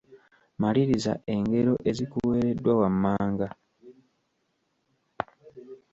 [0.61, 3.47] Maliriza engero ezikuweereddwa wammanga.